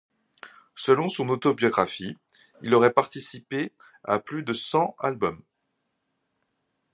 Selon 0.75 1.09
son 1.09 1.29
autobiographie 1.29 2.17
il 2.63 2.73
aurait 2.73 2.89
participé 2.91 3.71
à 4.03 4.17
plus 4.17 4.41
de 4.41 4.51
cent 4.51 4.95
albums. 4.97 5.43